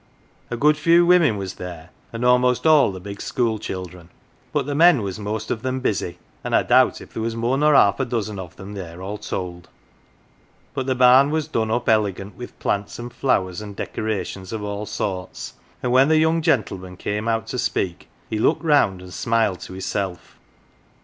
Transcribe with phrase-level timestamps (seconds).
[0.49, 4.09] A good few women was there, and almost all the big school children,
[4.51, 7.55] but the men was most of them busy, and I doubt if there was more
[7.55, 9.69] nor half a do/en of them there, all told.
[10.73, 14.87] But the barn was done up elegant with plants and flowers and decorations of all
[14.87, 15.53] sorts,
[15.83, 19.73] and when the young gentleman came out to speak, he look round and smiled to
[19.73, 20.39] hisself.